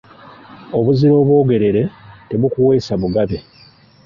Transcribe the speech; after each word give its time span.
Obuzira 0.77 1.13
obwogerere, 1.21 1.83
tebukuweesa 2.29 2.93
bugabe. 3.01 3.37